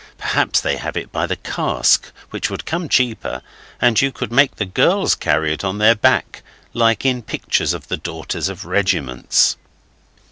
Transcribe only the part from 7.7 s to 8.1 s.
of the